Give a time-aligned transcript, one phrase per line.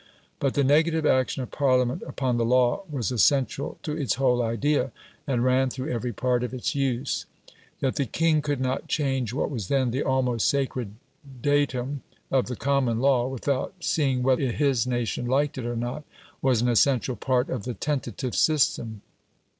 [0.39, 4.91] But the negative action of Parliament upon the law was essential to its whole idea,
[5.27, 7.27] and ran through every part of its use.
[7.81, 10.95] That the king could not change what was then the almost sacred
[11.43, 12.01] datum
[12.31, 16.03] of the common law, without seeing whether his nation liked it or not,
[16.41, 19.03] was an essential part of the "tentative" system.